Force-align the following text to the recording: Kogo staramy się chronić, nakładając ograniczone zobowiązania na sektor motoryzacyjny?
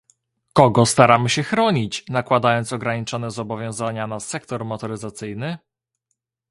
Kogo 0.53 0.85
staramy 0.85 1.29
się 1.29 1.43
chronić, 1.43 2.03
nakładając 2.09 2.73
ograniczone 2.73 3.31
zobowiązania 3.31 4.07
na 4.07 4.19
sektor 4.19 4.65
motoryzacyjny? 4.65 5.57